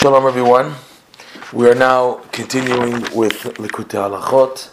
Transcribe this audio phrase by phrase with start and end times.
[0.00, 0.76] Shalom, everyone.
[1.52, 4.70] We are now continuing with Likutei Halachot,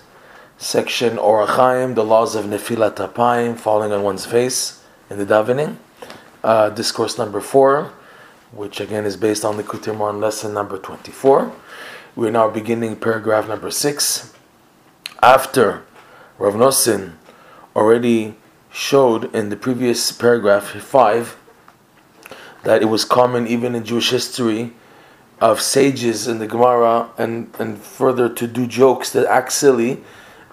[0.58, 5.76] section Orach Chaim, the laws of Nefilat Apayim, falling on one's face in the davening.
[6.46, 7.92] Uh, discourse number four,
[8.54, 11.52] which again is based on Likutei Moharan lesson number 24.
[12.16, 14.34] We are now beginning paragraph number six.
[15.22, 15.84] After
[16.40, 17.16] Rav Nosson
[17.76, 18.38] already
[18.72, 21.36] showed in the previous paragraph five
[22.64, 24.74] that it was common even in Jewish history
[25.40, 30.04] of sages in the Gemara and, and further to do jokes that act silly.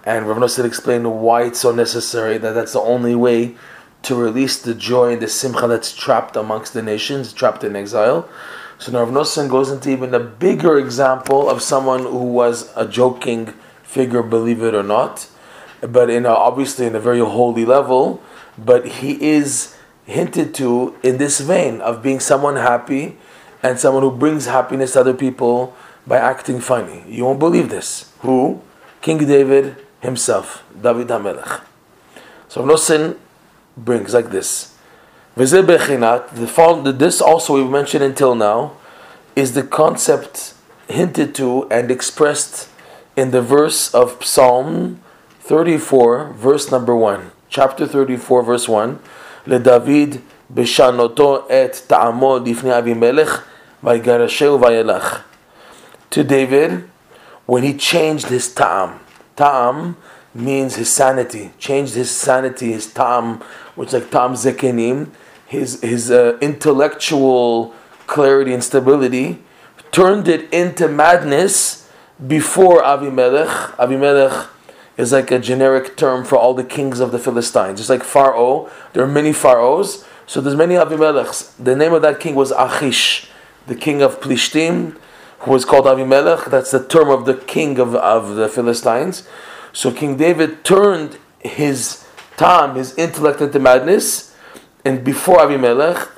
[0.03, 3.55] And Rav Nosson explained why it's so necessary, that that's the only way
[4.03, 8.29] to release the joy and the simcha that's trapped amongst the nations, trapped in exile.
[8.77, 12.87] So now Rav Nosson goes into even a bigger example of someone who was a
[12.87, 15.27] joking figure, believe it or not,
[15.81, 18.21] but in a, obviously in a very holy level.
[18.57, 19.75] But he is
[20.05, 23.17] hinted to in this vein of being someone happy
[23.64, 25.74] and someone who brings happiness to other people
[26.06, 27.04] by acting funny.
[27.08, 28.12] You won't believe this.
[28.20, 28.62] Who?
[29.00, 31.62] King David himself, David HaMelech.
[32.48, 33.16] So Nosson
[33.76, 34.74] brings like this.
[35.36, 38.72] The this also we mentioned until now
[39.36, 40.54] is the concept
[40.88, 42.68] hinted to and expressed
[43.16, 45.00] in the verse of Psalm
[45.40, 47.30] 34, verse number 1.
[47.48, 48.98] Chapter 34, verse 1.
[49.46, 50.16] לדוד
[50.50, 53.42] בשנותו את טעמו לפני אבימלך
[56.09, 56.89] to David,
[57.45, 58.99] when he changed his ta'am,
[59.35, 59.97] ta'am
[60.33, 63.43] means his sanity, changed his sanity, his ta'am,
[63.75, 65.11] which is like ta'am zekenim,
[65.45, 67.75] his, his uh, intellectual
[68.07, 69.43] clarity and stability,
[69.91, 71.87] turned it into madness
[72.25, 73.75] before Avimelech.
[73.75, 74.47] Avimelech
[74.97, 77.79] is like a generic term for all the kings of the Philistines.
[77.79, 81.51] Just like Pharaoh, there are many pharaohs, so there's many Avimelechs.
[81.63, 83.29] The name of that king was Achish
[83.67, 84.97] the king of Plishtim,
[85.39, 86.49] who was called Avimelech.
[86.49, 89.27] That's the term of the king of, of the Philistines.
[89.73, 92.05] So King David turned his
[92.37, 94.35] time, his intellect into madness,
[94.83, 96.09] and before Avimelech,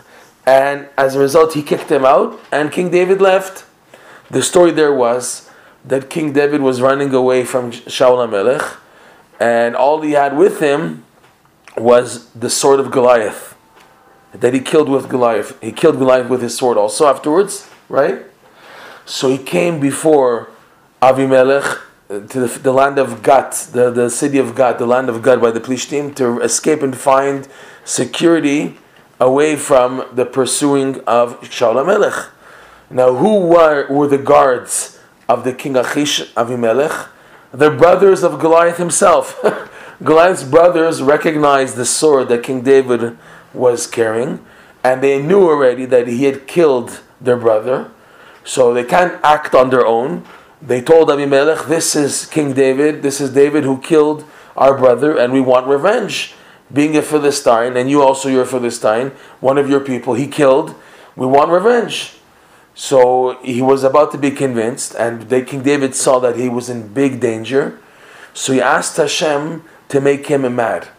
[0.46, 3.66] and as a result, he kicked him out, and King David left.
[4.30, 5.50] The story there was
[5.84, 8.78] that King David was running away from Shaul HaMelech,
[9.40, 11.04] and all he had with him
[11.78, 13.57] was the sword of Goliath
[14.40, 15.58] that he killed with Goliath.
[15.62, 18.26] He killed Goliath with his sword also afterwards, right?
[19.06, 20.50] So he came before
[21.02, 25.10] Avimelech uh, to the, the, land of Gat, the, the city of Gat, the land
[25.10, 27.48] of Gat by the Plishtim, to escape and find
[27.86, 28.78] security
[29.20, 32.30] away from the pursuing of Shaul HaMelech.
[32.90, 37.10] Now, who were, were the guards of the king Achish Avimelech?
[37.52, 39.40] The brothers of Goliath himself.
[40.04, 43.18] Goliath's brothers recognized the sword that King David
[43.54, 44.46] was carrying,
[44.84, 47.92] and they knew already that he had killed their brother,
[48.44, 50.26] so they can't act on their own.
[50.62, 54.26] They told Abimelech, This is King David, this is David who killed
[54.56, 56.34] our brother, and we want revenge.
[56.72, 60.76] Being a Philistine, and you also you're a Philistine, one of your people, he killed,
[61.16, 62.14] we want revenge.
[62.76, 66.70] So he was about to be convinced, and they, King David saw that he was
[66.70, 67.80] in big danger.
[68.34, 70.90] So he asked Hashem to make him mad.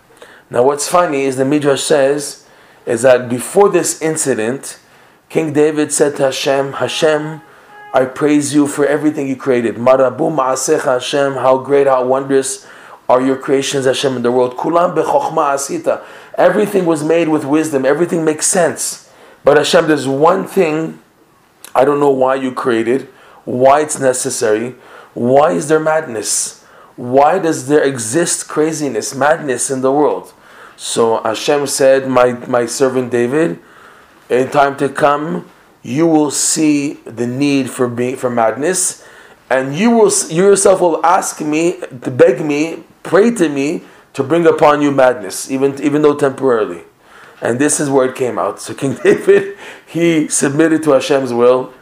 [0.50, 2.46] Now, what's funny is the Midrash says
[2.86, 4.78] is that before this incident,
[5.28, 7.42] King David said to Hashem, Hashem,
[7.92, 9.76] I praise you for everything you created.
[9.76, 12.66] Marabu ma'asech Hashem, how great, how wondrous
[13.08, 14.56] are your creations, Hashem, in the world.
[14.56, 16.02] Kulam bechokhma asita.
[16.36, 17.84] Everything was made with wisdom.
[17.84, 19.10] Everything makes sense.
[19.44, 21.00] But Hashem, there's one thing
[21.74, 23.02] I don't know why you created,
[23.44, 24.74] why it's necessary,
[25.14, 26.64] why is there madness?
[26.96, 30.32] Why does there exist craziness, madness in the world?
[30.80, 33.58] So Hashem said, my, my servant David,
[34.30, 35.50] in time to come,
[35.82, 39.04] you will see the need for being, for madness,
[39.50, 44.22] and you will you yourself will ask me to beg me, pray to me to
[44.22, 46.84] bring upon you madness, even even though temporarily.
[47.40, 48.60] And this is where it came out.
[48.60, 51.72] So King David, he submitted to Hashem's will,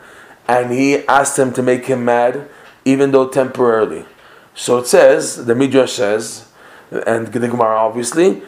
[0.49, 2.49] and he asked him to make him mad,
[2.87, 4.07] even though temporarily.
[4.55, 6.49] So it says, the Midrash says,
[6.91, 8.43] and the Gemara obviously,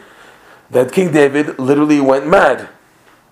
[0.71, 2.69] that King David literally went mad.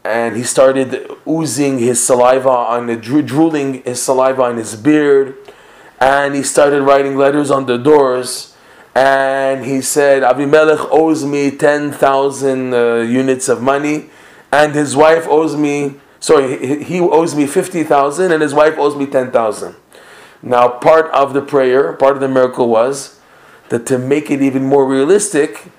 [0.04, 5.36] And he started oozing his saliva on the drooling his saliva on his beard.
[6.00, 8.56] And he started writing letters on the doors.
[8.96, 14.10] And he said Abimelech owes me 10,000 uh, units of money.
[14.52, 19.06] And his wife owes me sorry he owes me 50,000 and his wife owes me
[19.06, 19.76] 10,000
[20.42, 23.20] now part of the prayer part of the miracle was
[23.70, 25.72] that to make it even more realistic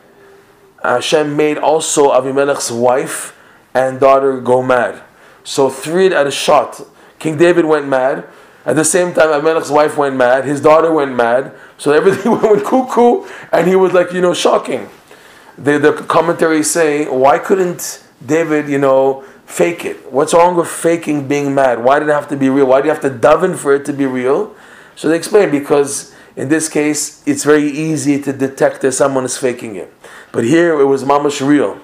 [0.82, 3.36] Hashem made also Avimelech's wife
[3.74, 5.02] and daughter go mad.
[5.44, 6.80] So three at a shot.
[7.18, 8.26] King David went mad.
[8.64, 10.44] At the same time, Abimelech's wife went mad.
[10.44, 11.52] His daughter went mad.
[11.78, 14.88] So everything went cuckoo, and he was like, you know, shocking.
[15.56, 20.12] The, the commentaries say, why couldn't David, you know, fake it?
[20.12, 21.82] What's wrong with faking being mad?
[21.82, 22.66] Why did it have to be real?
[22.66, 24.54] Why do you have to daven for it to be real?
[24.96, 29.36] So they explain because in this case, it's very easy to detect that someone is
[29.36, 29.92] faking it.
[30.30, 31.80] But here it was mamash real.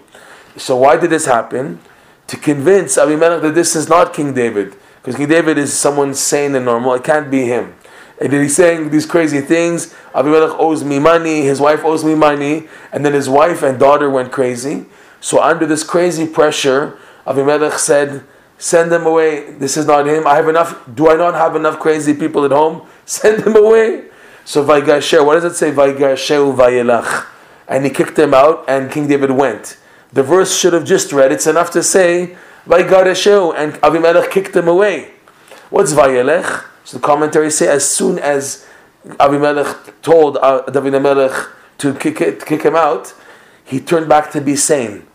[0.56, 1.80] So why did this happen?
[2.28, 4.76] To convince Abimelech that this is not King David.
[5.02, 6.94] Because King David is someone sane and normal.
[6.94, 7.74] It can't be him.
[8.20, 9.92] And then he's saying these crazy things.
[10.14, 11.42] Abimelech owes me money.
[11.42, 12.68] His wife owes me money.
[12.92, 14.86] And then his wife and daughter went crazy.
[15.20, 16.96] So under this crazy pressure,
[17.26, 18.22] Abimelech said,
[18.56, 19.50] "Send them away.
[19.58, 20.28] This is not him.
[20.28, 20.78] I have enough.
[20.94, 22.86] Do I not have enough crazy people at home?
[23.04, 24.13] Send them away."
[24.44, 25.70] So Vaigasher, what does it say?
[25.70, 27.26] Vaigasher vayelach,
[27.66, 29.78] and he kicked them out, and King David went.
[30.12, 31.32] The verse should have just read.
[31.32, 32.36] It's enough to say
[32.66, 35.12] Vaigasher, and Abimelech kicked them away.
[35.70, 36.64] What's vayelech?
[36.84, 38.66] So the commentaries say as soon as
[39.18, 43.14] Abimelech told uh, David HaMelech to kick, it, kick him out,
[43.64, 45.06] he turned back to be sane.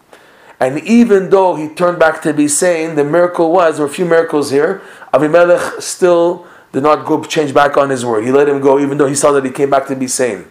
[0.59, 3.93] And even though he turned back to be sane, the miracle was, there were a
[3.93, 4.81] few miracles here,
[5.13, 8.23] Abimelech still did not go change back on his word.
[8.23, 10.45] He let him go, even though he saw that he came back to be sane.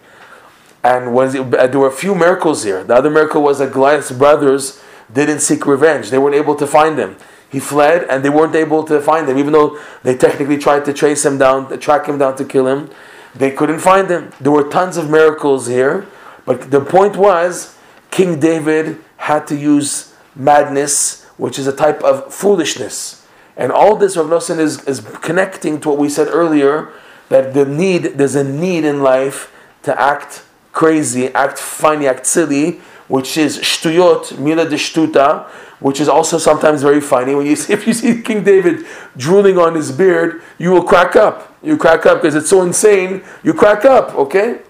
[0.83, 2.83] And was uh, there were a few miracles here.
[2.83, 4.81] The other miracle was that Goliath's brothers
[5.11, 7.17] didn't seek revenge; they weren't able to find him.
[7.49, 10.93] He fled, and they weren't able to find him, even though they technically tried to
[10.93, 12.89] trace him down, to track him down to kill him.
[13.35, 14.31] They couldn't find him.
[14.39, 16.07] There were tons of miracles here,
[16.45, 17.75] but the point was,
[18.11, 23.19] King David had to use madness, which is a type of foolishness
[23.59, 26.93] and all this Rav Nosson is, is connecting to what we said earlier
[27.27, 29.53] that the need, there's a need in life
[29.83, 32.79] to act crazy, act funny, act silly,
[33.09, 35.45] which is shtuyot, mila de shtuta,
[35.81, 37.35] which is also sometimes very funny.
[37.35, 38.85] When you see, if you see King David
[39.17, 41.53] drooling on his beard, you will crack up.
[41.61, 43.23] You crack up because it's so insane.
[43.43, 44.15] You crack up.
[44.15, 44.61] Okay.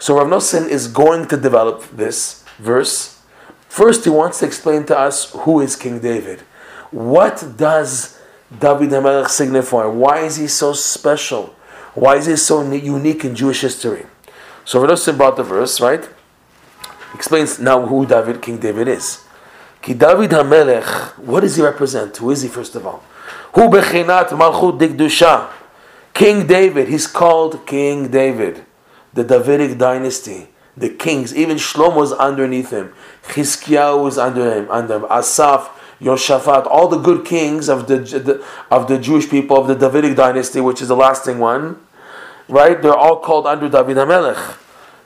[0.00, 3.22] So Rav Nosson is going to develop this verse.
[3.68, 6.40] First, he wants to explain to us who is King David.
[6.90, 8.18] What does
[8.58, 9.86] David HaMelech signify?
[9.86, 11.54] Why is he so special?
[11.94, 14.06] Why is he so unique in Jewish history?
[14.64, 16.08] So Rav about the verse, right?
[17.14, 19.24] Explains now who David, King David is.
[19.82, 22.16] Ki David HaMelech, what does he represent?
[22.16, 23.02] Who is he first of all?
[23.54, 25.50] Who bechinat malchut dikdusha?
[26.14, 28.64] King David, he's called King David,
[29.12, 31.34] the Davidic dynasty, the kings.
[31.34, 32.92] Even Shlomo was underneath him.
[33.24, 35.06] Chizkiyahu was under him, under him.
[35.10, 35.68] Asaph,
[36.02, 40.60] Yoshaphat, all the good kings of the, of the Jewish people of the Davidic dynasty,
[40.60, 41.78] which is the lasting one,
[42.48, 42.82] right?
[42.82, 44.58] They're all called under David HaMelech.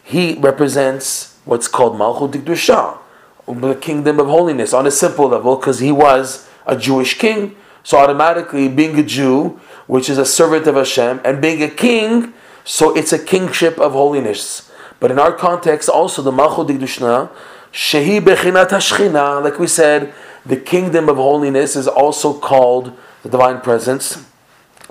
[0.03, 2.99] He represents what's called Malchut Dikdusha,
[3.47, 7.57] the kingdom of holiness, on a simple level, because he was a Jewish king.
[7.83, 12.33] So automatically, being a Jew, which is a servant of Hashem, and being a king,
[12.65, 14.73] so it's a kingship of holiness.
[14.99, 17.31] But in our context, also the Malchut Dikdusha,
[17.73, 20.15] Shehi Bechinat Hashchina, like we said,
[20.47, 24.25] the kingdom of holiness is also called the divine presence.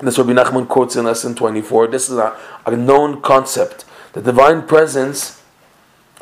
[0.01, 1.87] This Rabbi Nachman quotes in lesson 24.
[1.87, 3.85] This is a, a known concept.
[4.11, 5.41] The divine presence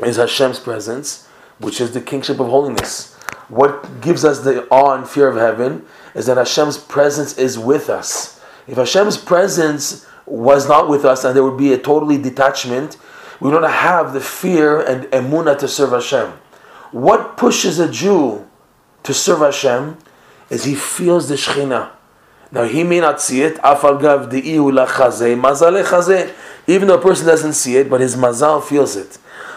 [0.06, 1.27] is Hashem's presence,
[1.57, 3.15] which is the kingship of holiness.
[3.50, 7.89] What gives us the awe and fear of heaven is that Hashem's presence is with
[7.89, 8.39] us.
[8.68, 12.97] If Hashem's presence was not with us and there would be a totally detachment,
[13.40, 16.31] we don't have the fear and emuna to serve Hashem.
[16.92, 18.47] What pushes a Jew
[19.04, 19.98] to serve Hashem
[20.50, 21.92] is he feels the Shekhinah.
[22.52, 23.57] Now he may not see it.
[26.68, 29.16] Even though a person doesn't see it, but his mazal feels it.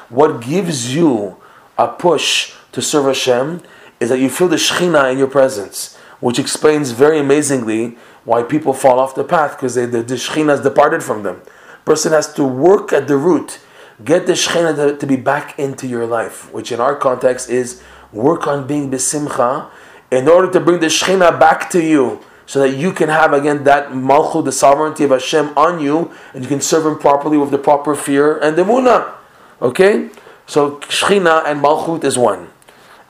[0.08, 1.36] What gives you
[1.76, 3.62] a push to serve Hashem
[4.00, 8.72] is that you feel the Shekhinah in your presence, which explains very amazingly why people
[8.72, 11.42] fall off the path because the, the Shekhinah has departed from them.
[11.84, 13.60] Person has to work at the root,
[14.04, 17.82] get the Shekhinah to, to be back into your life, which in our context is
[18.12, 19.70] work on being besimcha
[20.10, 23.64] in order to bring the Shekhinah back to you so that you can have again
[23.64, 27.50] that malchut, the sovereignty of Hashem on you, and you can serve Him properly with
[27.50, 29.12] the proper fear and the munah.
[29.60, 30.10] Okay?
[30.46, 32.48] So Shekhinah and malchut is one.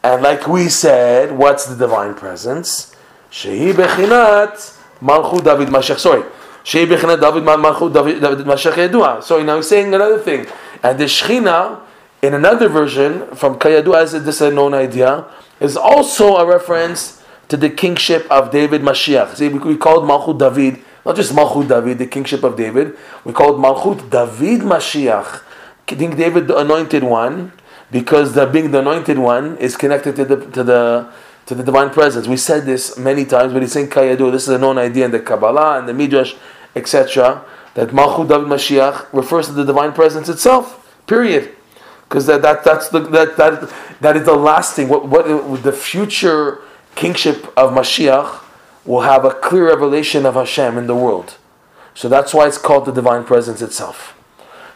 [0.02, 2.94] And like we said, what's the divine presence?
[3.30, 5.98] Shehi bechinat malchut David Mashiach.
[5.98, 6.22] Sorry.
[6.64, 9.22] Shehi bechinat David malchut David Mashiach Yedua.
[9.22, 10.46] Sorry, now he's saying another thing.
[10.82, 11.82] And the Shekhinah
[12.26, 15.26] in another version from Kayadu, as this is a known idea,
[15.60, 19.36] is also a reference to the kingship of David Mashiach.
[19.36, 22.96] See, we called Malchut David, not just Malchut David, the kingship of David.
[23.24, 25.42] We called Malchut David Mashiach,
[25.86, 27.52] King David, the anointed one,
[27.92, 31.12] because the being the anointed one is connected to the to the
[31.46, 32.26] to the divine presence.
[32.26, 34.32] We said this many times, but he's saying Kayadu.
[34.32, 36.34] This is a known idea in the Kabbalah and the Midrash,
[36.74, 37.44] etc.
[37.74, 40.82] That Malchut David Mashiach refers to the divine presence itself.
[41.06, 41.54] Period
[42.08, 44.88] because that, that that's the that that that is the lasting.
[44.88, 46.60] What what the future
[46.94, 48.42] kingship of Mashiach
[48.84, 51.36] will have a clear revelation of Hashem in the world.
[51.94, 54.14] So that's why it's called the divine presence itself.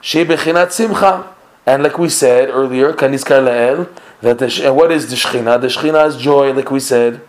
[0.02, 1.34] Shebechinat simcha,
[1.66, 3.88] and like we said earlier, kaniskar leel.
[4.22, 5.60] That the, and what is the Shechina?
[5.60, 7.22] The Shechina is joy, like we said,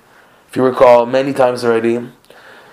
[0.50, 2.10] if you recall, many times already.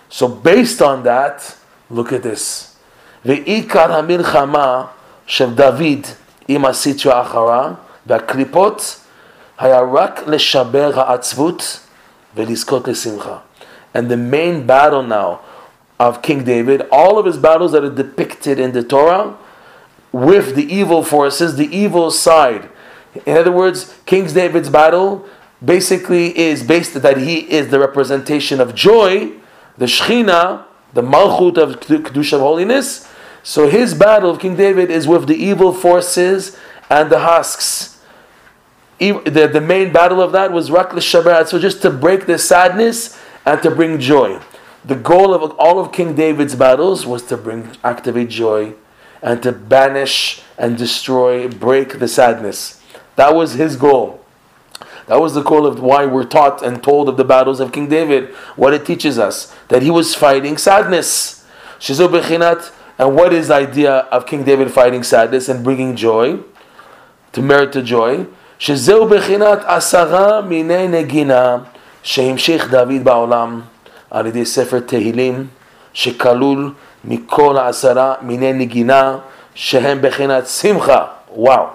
[0.08, 1.56] So based on that,
[1.90, 2.76] look at this.
[3.24, 4.90] Ve'ikar hamilchama
[5.26, 6.08] Shem David
[6.47, 7.71] עם הסיטרה האחרה
[8.05, 8.99] והקליפות
[9.59, 11.79] היה רק לשבר העצבות
[12.35, 13.37] ולזכות לשמחה.
[13.95, 15.39] And the main battle now
[15.99, 19.35] of King David, all of his battles that are depicted in the Torah,
[20.11, 22.69] with the evil forces, the evil side.
[23.25, 25.25] In other words, King David's battle
[25.63, 29.31] basically is based that he is the representation of joy,
[29.77, 30.63] the Shechina,
[30.93, 33.06] the Malchut of Kedusha of holiness.
[33.48, 36.54] so his battle of King David is with the evil forces
[36.90, 37.98] and the husks.
[38.98, 43.18] The, the main battle of that was Rak Shabbat, so just to break the sadness
[43.46, 44.38] and to bring joy.
[44.84, 48.74] The goal of all of King David's battles was to bring activate joy
[49.22, 52.82] and to banish and destroy, break the sadness.
[53.16, 54.22] That was his goal.
[55.06, 57.88] That was the goal of why we're taught and told of the battles of King
[57.88, 61.46] David, what it teaches us, that he was fighting sadness.
[62.97, 66.39] And what is the idea of King David fighting sadness and bringing joy,
[67.33, 68.25] to merit to joy?
[68.59, 71.57] שזהו בחינת עשרה מיני נגינה
[72.03, 73.61] שהמשיך דוד בעולם
[74.11, 75.47] על ידי ספר תהילים
[75.93, 76.73] שכלול
[77.05, 79.17] מכל העשרה מיני נגינה
[79.55, 81.05] שהם בחינת שמחה.
[81.35, 81.65] Wow.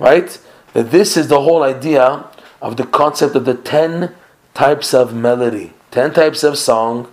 [0.00, 0.38] Right?
[0.74, 2.24] That this is the whole idea
[2.60, 4.14] of the concept of the ten
[4.54, 7.08] types of melody, ten types of song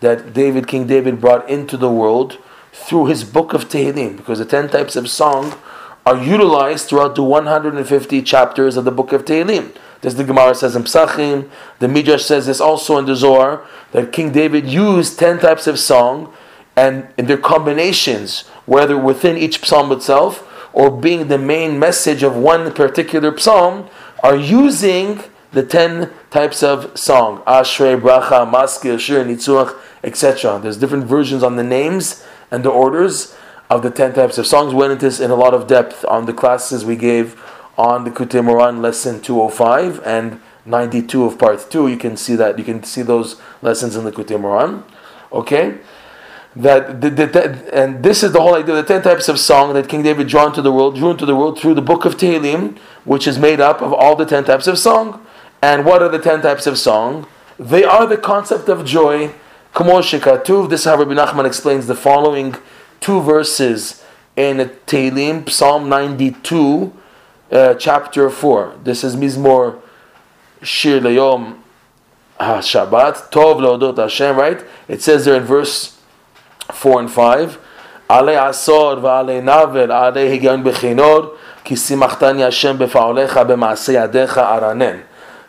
[0.00, 2.38] that David, King David, brought into the world
[2.73, 5.53] through his book of Tehillim, because the ten types of song
[6.05, 9.73] are utilized throughout the 150 chapters of the book of Tehillim.
[10.01, 11.49] This the Gemara says in Psachim,
[11.79, 15.79] the Midrash says this also in the Zohar, that King David used ten types of
[15.79, 16.33] song
[16.75, 22.35] and in their combinations, whether within each psalm itself or being the main message of
[22.35, 23.87] one particular psalm,
[24.23, 30.59] are using the ten types of song Ashrei, Bracha, Maskil, Shir, Nitzuach, etc.
[30.61, 33.35] There's different versions on the names and the orders
[33.69, 34.73] of the ten types of songs.
[34.73, 37.41] Went into this in a lot of depth on the classes we gave
[37.77, 41.87] on the Likutei Moharan lesson 205 and 92 of part 2.
[41.87, 42.59] You can see that.
[42.59, 44.83] You can see those lessons in the Likutei Moharan.
[45.31, 45.79] Okay?
[46.55, 49.89] that the, the, and this is the whole idea the 10 types of song that
[49.89, 52.77] king david drew into the world drew into the world through the book of tehillim
[53.05, 55.25] which is made up of all the 10 types of song
[55.63, 59.33] and what are the 10 types of song they are the concept of joy
[59.73, 60.69] Kamo shekatuv.
[60.69, 62.55] This is how Rabbi Nachman explains the following
[62.99, 64.03] two verses
[64.35, 66.93] in Tehillim, Psalm 92,
[67.51, 68.75] uh, chapter 4.
[68.83, 69.81] This is Mizmor
[70.61, 71.57] Shir Leyom
[72.39, 74.63] HaShabbat, Tov Leodot Hashem, right?
[74.87, 75.99] It says there in verse
[76.71, 77.57] 4 and 5,
[78.11, 81.35] Ale Asor v'ale Navel, Ale Higion Bechinor,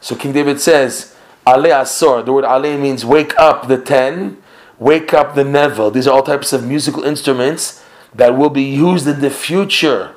[0.00, 1.13] So King David says,
[1.46, 4.38] Ale Asor, the word Ale means wake up the ten,
[4.78, 5.92] wake up the nevel.
[5.92, 7.84] These are all types of musical instruments
[8.14, 10.14] that will be used in the future.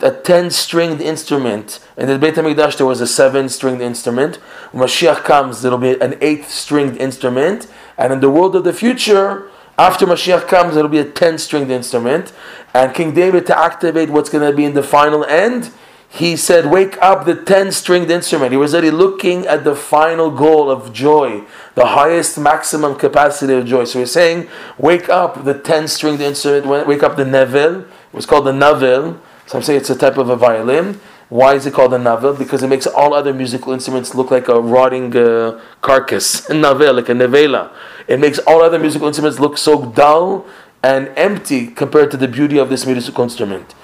[0.00, 1.80] A ten stringed instrument.
[1.96, 4.36] In the Beit HaMikdash there was a seven stringed instrument.
[4.70, 7.66] When Mashiach comes, will be an eighth stringed instrument.
[7.96, 11.70] And in the world of the future, after Mashiach comes, it'll be a 10 stringed
[11.70, 12.32] instrument.
[12.74, 15.70] And King David, to activate what's going to be in the final end,
[16.10, 18.52] he said, Wake up the 10 stringed instrument.
[18.52, 21.42] He was already looking at the final goal of joy,
[21.74, 23.84] the highest maximum capacity of joy.
[23.84, 24.48] So he's saying,
[24.78, 27.82] Wake up the 10 stringed instrument, wake up the nevel.
[27.82, 29.20] It was called the navel.
[29.46, 31.00] Some say it's a type of a violin.
[31.28, 32.32] Why is it called a navel?
[32.32, 36.48] Because it makes all other musical instruments look like a rotting uh, carcass.
[36.48, 37.70] A navel, like a nevela.
[38.06, 40.46] It makes all other musical instruments look so dull
[40.82, 43.74] and empty compared to the beauty of this musical instrument.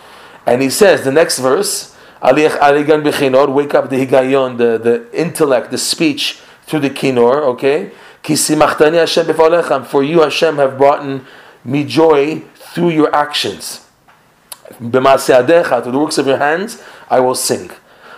[0.46, 6.40] And he says, the next verse, wake up the higayon, the, the intellect, the speech
[6.66, 7.90] through the kinor, okay?
[8.22, 11.22] For you, Hashem, have brought
[11.64, 13.86] me joy through your actions.
[14.78, 17.70] through the works of your hands, I will sing.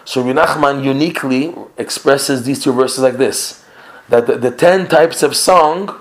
[0.04, 3.64] So Reb Nachman uniquely expresses these two verses like this
[4.08, 6.00] that the, the ten types of song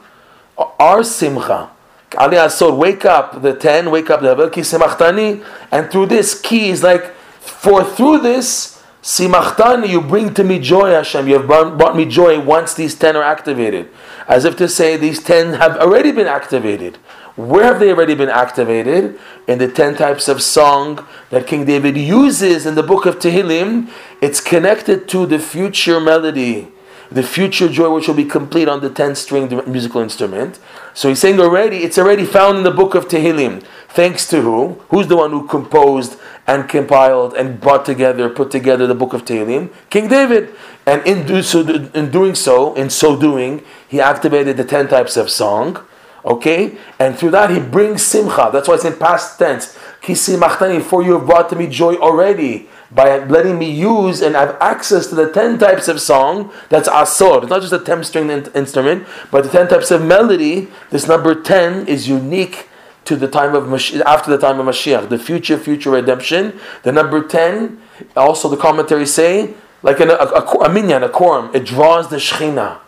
[0.57, 1.71] are simcha.
[2.15, 6.69] Ali Asor, wake up the ten, wake up the Ki Semachtani, and through this key
[6.69, 7.14] is like,
[7.45, 11.27] for through this, Simachtani, you bring to me joy, Hashem.
[11.27, 13.89] You have brought me joy once these ten are activated.
[14.27, 16.97] As if to say, these ten have already been activated.
[17.35, 19.19] Where have they already been activated?
[19.47, 23.89] In the ten types of song that King David uses in the book of Tehillim.
[24.21, 26.71] It's connected to the future melody,
[27.11, 30.59] the future joy which will be complete on the ten stringed musical instrument.
[30.93, 33.63] So he's saying already, it's already found in the book of Tehillim.
[33.89, 34.81] Thanks to who?
[34.89, 39.25] Who's the one who composed and compiled and brought together, put together the book of
[39.25, 39.71] Tehillim?
[39.89, 40.53] King David.
[40.85, 45.17] And in, do so, in doing so, in so doing, he activated the ten types
[45.17, 45.83] of song.
[46.23, 46.77] Okay?
[46.99, 48.49] And through that he brings simcha.
[48.51, 49.77] That's why it's in past tense.
[50.01, 54.35] Ki simachtani, for you have brought to me joy already by letting me use and
[54.35, 57.43] have access to the 10 types of song that's asor.
[57.43, 60.69] It's not just a 10 string instrument, but the 10 types of melody.
[60.89, 62.69] This number 10 is unique
[63.05, 63.71] to the time of
[64.05, 66.59] after the time of Mashiach, the future future redemption.
[66.83, 67.79] The number ten,
[68.15, 72.79] also the commentaries say, like a, a, a minyan, a quorum, it draws the Shechina.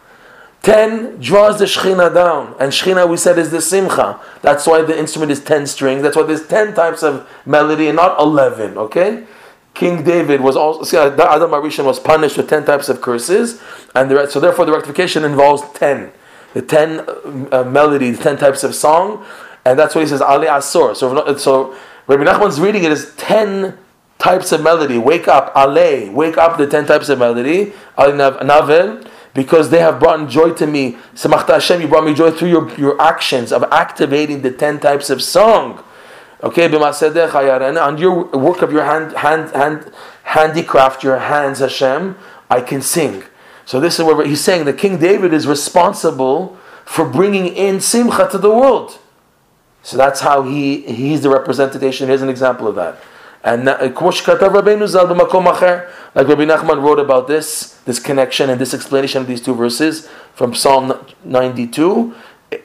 [0.63, 4.19] Ten draws the Shechina down, and Shechina we said is the Simcha.
[4.41, 6.01] That's why the instrument is ten strings.
[6.01, 8.77] That's why there's ten types of melody and not eleven.
[8.77, 9.25] Okay.
[9.77, 13.61] King David was also see, Adam HaRishon was punished with ten types of curses,
[13.93, 16.11] and the, so therefore the rectification involves ten,
[16.53, 17.05] the ten
[17.51, 19.23] uh, melody, the ten types of song,
[19.65, 20.95] and that's what he says, Ali Asor.
[20.95, 23.77] So, so Rabbi Nachman's reading it as 10
[24.17, 24.97] types of melody.
[24.97, 29.03] Wake up, Ale, wake up the 10 types of melody, Ali Navel,
[29.33, 30.97] because they have brought joy to me.
[31.13, 35.09] Samachta Hashem, you brought me joy through your, your actions of activating the 10 types
[35.09, 35.83] of song.
[36.43, 39.91] Okay, on your work of your hand, hand, hand,
[40.23, 42.15] handicraft, your hands, Hashem,
[42.49, 43.23] I can sing.
[43.65, 48.29] So this is where he's saying that King David is responsible for bringing in simcha
[48.31, 48.99] to the world.
[49.81, 52.07] So that's how he he's the representation.
[52.07, 53.01] Here's an example of that.
[53.43, 54.75] And uh, like Rabbi
[56.45, 60.93] Nachman wrote about this, this connection and this explanation of these two verses from Psalm
[61.23, 62.13] 92,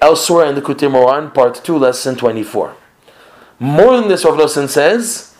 [0.00, 2.76] elsewhere in the Likutei Moharan, part 2, lesson 24.
[3.62, 5.36] More than this, Rav Nosson says,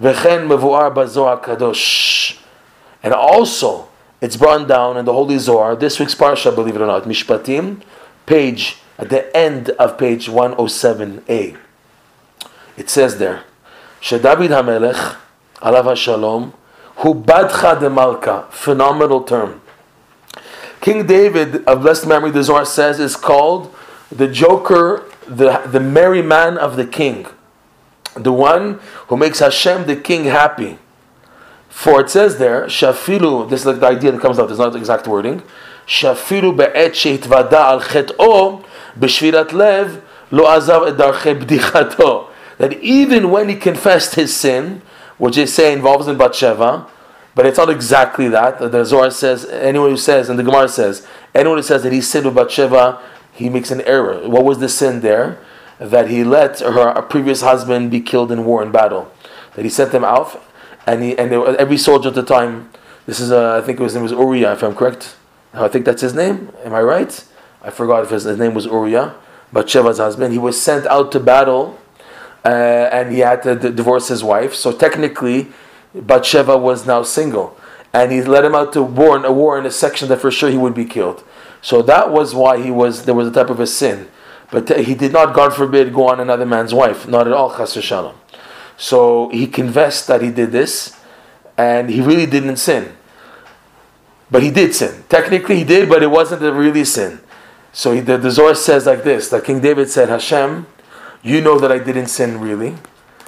[0.00, 2.38] V'chen mevuar bazohar kadosh.
[3.02, 3.86] And also,
[4.22, 7.82] it's brought down in the Holy Zohar, this week's parsha, believe it or not, Mishpatim,
[8.24, 11.58] page at the end of page 107a.
[12.78, 13.44] It says there,
[14.00, 15.16] Shedavid HaMelech,
[15.56, 16.54] Alav HaShalom,
[16.96, 19.60] Hu Badcha de Malka, phenomenal term.
[20.80, 23.74] King David of blessed memory, the Zohar says, is called
[24.10, 27.26] the joker, the, the merry man of the king.
[28.16, 30.78] The one who makes Hashem the king happy.
[31.68, 34.72] For it says there, Shafilu, this is like the idea that comes out, it's not
[34.72, 35.42] the exact wording.
[35.86, 38.64] Shafilu be'et shehitvada al chet'o,
[38.98, 42.28] B'shvirat lev lo azav edarche bdichato.
[42.58, 44.82] That even when he confessed his sin,
[45.18, 46.88] which they say involves in Batsheva,
[47.34, 48.58] but it's not exactly that.
[48.58, 52.00] The Zohar says, anyone who says, and the Gemara says, anyone who says that he
[52.00, 53.00] sinned with Batsheva,
[53.32, 54.28] he makes an error.
[54.28, 55.38] What was the sin there?
[55.78, 59.12] That he let her previous husband be killed in war and battle.
[59.54, 60.42] That he sent them out,
[60.86, 62.70] and he and every soldier at the time.
[63.06, 65.16] This is, uh, I think his name was Uriah, if I'm correct.
[65.52, 66.50] I think that's his name.
[66.64, 67.24] Am I right?
[67.62, 69.14] I forgot if his, his name was Uriah,
[69.52, 70.32] Bathsheba's husband.
[70.32, 71.78] He was sent out to battle,
[72.44, 74.54] uh, and he had to d- divorce his wife.
[74.54, 75.48] So technically,
[75.94, 77.56] Bathsheba was now single,
[77.92, 80.30] and he led him out to war in a war in a section that for
[80.30, 81.22] sure he would be killed.
[81.60, 84.08] So that was why he was there was a type of a sin,
[84.50, 87.08] but he did not, God forbid, go on another man's wife.
[87.08, 88.16] Not at all, chas shalom.
[88.76, 90.98] So he confessed that he did this,
[91.56, 92.96] and he really didn't sin.
[94.30, 95.04] But he did sin.
[95.08, 97.20] Technically, he did, but it wasn't a really sin.
[97.72, 100.66] So he, the, the Zohar says like this that King David said, Hashem,
[101.22, 102.76] you know that I didn't sin really,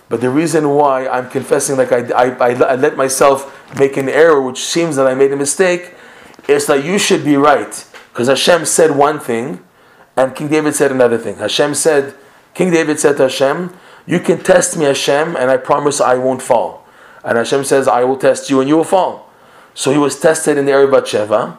[0.08, 4.08] but the reason why I'm confessing like I, I, I, I let myself make an
[4.08, 5.94] error, which seems that I made a mistake,
[6.48, 7.84] is that you should be right.
[8.12, 9.62] Because Hashem said one thing,
[10.16, 11.36] and King David said another thing.
[11.36, 12.14] Hashem said,
[12.54, 13.76] King David said to Hashem,
[14.06, 16.86] You can test me, Hashem, and I promise I won't fall.
[17.22, 19.30] And Hashem says, I will test you and you will fall.
[19.74, 21.58] So he was tested in the of Bathsheba,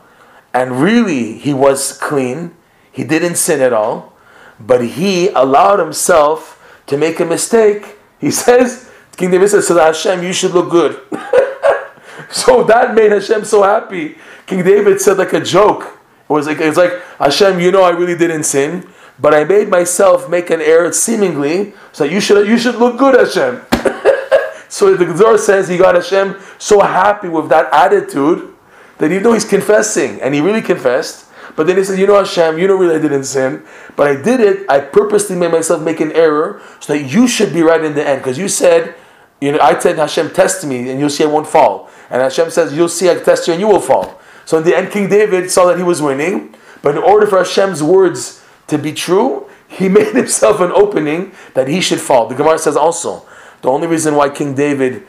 [0.54, 2.56] and really he was clean,
[2.92, 4.14] he didn't sin at all,
[4.60, 7.98] but he allowed himself to make a mistake.
[8.20, 11.00] He says, King David says, So Hashem, you should look good.
[12.32, 14.18] so that made Hashem so happy.
[14.48, 15.97] King David said like a joke.
[16.30, 18.88] It was like, it was like Hashem, you know I really didn't sin,
[19.20, 23.16] but I made myself make an error seemingly, so you should you should look good,
[23.16, 23.62] Hashem.
[24.70, 28.54] so the Zohar says he got Hashem so happy with that attitude
[28.98, 32.18] that even though he's confessing, and he really confessed, but then he says, You know,
[32.18, 33.64] Hashem, you know, really I didn't sin,
[33.96, 34.70] but I did it.
[34.70, 38.08] I purposely made myself make an error so that you should be right in the
[38.08, 38.22] end.
[38.22, 38.96] Because you said,
[39.42, 41.90] You know, I said Hashem test me and you'll see I won't fall.
[42.12, 44.22] And Hashem says, You'll see I test you and you will fall.
[44.48, 47.40] So in the end, King David saw that he was winning, but in order for
[47.40, 52.28] Hashem's words to be true, he made himself an opening that he should fall.
[52.28, 53.26] The Gemara says also,
[53.62, 55.06] the only reason why King David,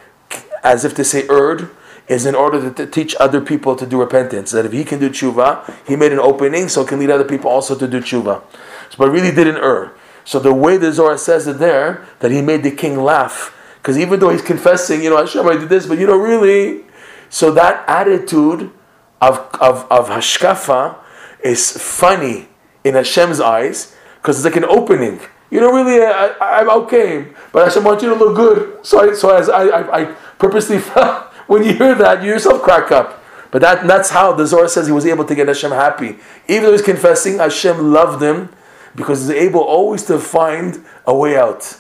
[0.64, 1.70] as if to say, erred,
[2.08, 4.50] is in order to teach other people to do repentance.
[4.50, 7.48] That if he can do tshuva, he made an opening so can lead other people
[7.48, 8.42] also to do tshuva.
[8.90, 9.92] So, but really didn't err.
[10.24, 13.96] So the way the Zohar says it there, that he made the king laugh, because
[13.96, 16.86] even though he's confessing, you know, Hashem, I did this, but you know, really,
[17.30, 18.72] so that attitude
[19.20, 20.96] of, of, of hashkafa
[21.42, 22.48] is funny
[22.84, 25.20] in Hashem's eyes, because it's like an opening.
[25.50, 28.84] You know, really, I, am okay, but Hashem wants you to look good.
[28.84, 30.04] So, I, so as I, I, I
[30.38, 30.78] purposely
[31.46, 33.22] when you hear that, you yourself crack up.
[33.50, 36.18] But that, that's how the Zohar says he was able to get Hashem happy.
[36.48, 38.50] Even though he's confessing, Hashem loved him
[38.94, 41.78] because he's able always to find a way out.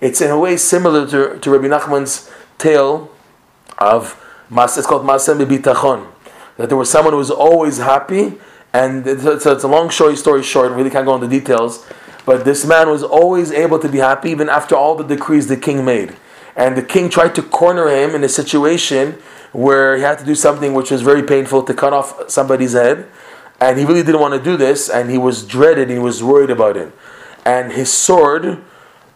[0.00, 3.10] It's in a way similar to, to Rabbi Nachman's tale
[3.78, 6.06] of, it's called Masem Bitachon.
[6.58, 8.34] That there was someone who was always happy,
[8.74, 11.86] and it's, it's, a long story, story short, really can't go into details,
[12.26, 15.56] but this man was always able to be happy even after all the decrees the
[15.56, 16.14] king made
[16.58, 19.12] and the king tried to corner him in a situation
[19.52, 23.06] where he had to do something which was very painful to cut off somebody's head,
[23.60, 26.50] and he really didn't want to do this, and he was dreaded, he was worried
[26.50, 26.92] about it,
[27.46, 28.62] and his sword.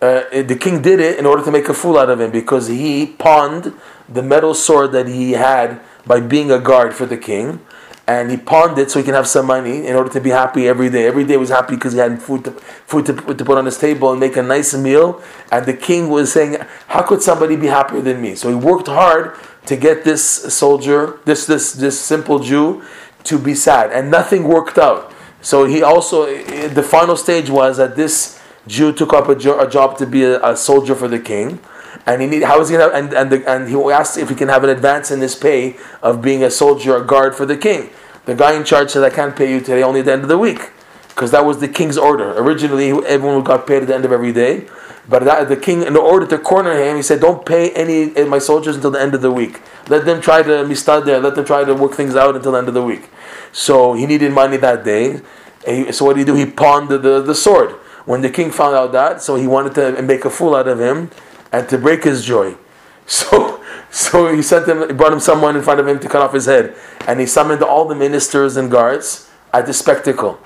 [0.00, 2.66] Uh, the king did it in order to make a fool out of him because
[2.66, 3.72] he pawned
[4.08, 7.60] the metal sword that he had by being a guard for the king
[8.06, 10.66] and he pawned it so he can have some money in order to be happy
[10.66, 11.06] every day.
[11.06, 13.78] Every day was happy because he had food to, food to, to put on his
[13.78, 15.22] table and make a nice meal.
[15.52, 16.56] And the king was saying,
[16.88, 19.36] "How could somebody be happier than me?" So he worked hard
[19.66, 22.82] to get this soldier, this this this simple Jew,
[23.24, 25.12] to be sad, and nothing worked out.
[25.40, 26.26] So he also
[26.68, 30.24] the final stage was that this Jew took up a, jo- a job to be
[30.24, 31.60] a, a soldier for the king
[32.06, 34.34] and he need how is he gonna and and, the, and he asked if he
[34.34, 37.56] can have an advance in his pay of being a soldier, a guard for the
[37.56, 37.90] king.
[38.24, 40.28] The guy in charge said, "I can't pay you today, only at the end of
[40.28, 40.70] the week,"
[41.08, 42.32] because that was the king's order.
[42.38, 44.66] Originally, everyone got paid at the end of every day,
[45.08, 48.28] but that, the king, in order to corner him, he said, "Don't pay any of
[48.28, 49.60] my soldiers until the end of the week.
[49.88, 51.20] Let them try to mistad there.
[51.20, 53.10] Let them try to work things out until the end of the week."
[53.52, 55.20] So he needed money that day.
[55.64, 56.34] Eh, so what did he do?
[56.34, 57.70] He pawned the, the, the sword.
[58.04, 60.80] When the king found out that, so he wanted to make a fool out of
[60.80, 61.10] him
[61.52, 62.56] and to break his joy.
[63.04, 66.22] So, so he sent him, he brought him someone in front of him to cut
[66.22, 66.74] off his head,
[67.06, 70.38] and he summoned all the ministers and guards at the spectacle.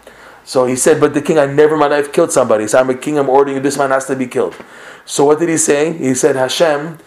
[0.43, 2.67] So he said, "But the king, I never might have killed somebody.
[2.67, 3.19] So I'm a king.
[3.19, 4.57] I'm ordering this man has to be killed."
[5.05, 5.93] So what did he say?
[5.93, 6.99] He said, "Hashem,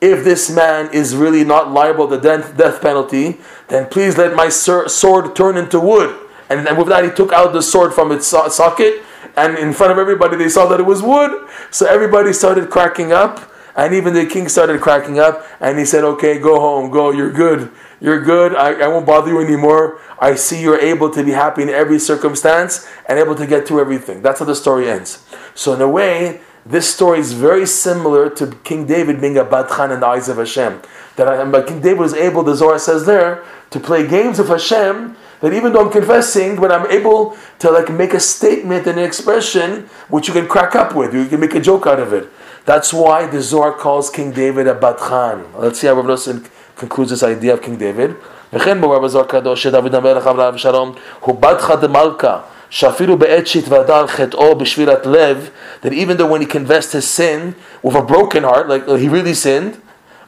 [0.00, 3.38] if this man is really not liable to the death penalty,
[3.68, 6.14] then please let my sword turn into wood."
[6.50, 9.02] And then with that, he took out the sword from its socket
[9.36, 11.48] and in front of everybody they saw that it was wood.
[11.70, 16.04] So everybody started cracking up, and even the king started cracking up, and he said,
[16.04, 17.70] Okay, go home, go, you're good.
[18.00, 18.54] You're good.
[18.54, 20.00] I, I won't bother you anymore.
[20.18, 23.80] I see you're able to be happy in every circumstance and able to get through
[23.80, 24.22] everything.
[24.22, 25.24] That's how the story ends.
[25.54, 29.94] So, in a way, this story is very similar to King David being a Badchan
[29.94, 30.82] in the eyes of Hashem.
[31.16, 35.52] That King David was able, the Zohar says there, to play games of Hashem that
[35.52, 39.88] even though I'm confessing, but I'm able to like make a statement and an expression
[40.08, 41.14] which you can crack up with.
[41.14, 42.28] You can make a joke out of it.
[42.64, 45.54] That's why the Zohar calls King David a Badchan.
[45.56, 48.16] Let's see how Rav Nosson concludes this idea of King David.
[48.52, 52.38] וכן בורא בזוהר הקדוש שדוד המלך עליו השלום הוא בתך דמלכה
[52.70, 55.48] שאפילו בעת שהתוודע על חטאו בשבירת לב
[55.82, 57.54] that even though when he confessed his sin
[57.86, 59.76] with a broken heart like he really sinned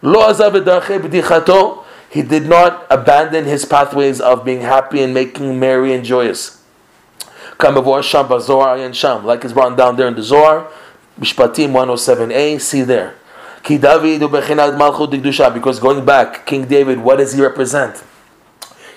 [0.03, 1.78] לא עזב את דרכי בדיחתו
[2.11, 6.63] he did not abandon his pathways of being happy and making merry and joyous.
[7.61, 10.71] Like it's brought down there in the Zohar,
[11.21, 13.15] Mishpatim 107a, see there.
[13.63, 13.81] Because
[15.81, 18.05] going back, King David, what does he represent?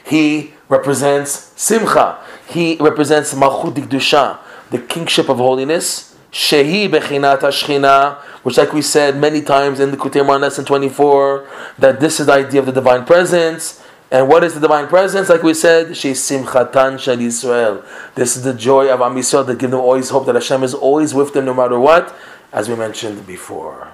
[0.06, 2.20] He represents Simcha.
[2.48, 4.38] He represents Malchut Dikdusha,
[4.70, 6.11] the kingship of holiness.
[6.32, 11.48] Shehi Bechinat Ashchina, which, like we said many times in the Kutim lesson 24,
[11.80, 13.84] that this is the idea of the divine presence.
[14.10, 15.30] And what is the divine presence?
[15.30, 17.86] Like we said, She Simchatan Shal Yisrael.
[18.16, 20.74] This is the joy of Am Yisrael that give them always hope that Hashem is
[20.74, 22.16] always with them no matter what,
[22.54, 23.94] as we mentioned before.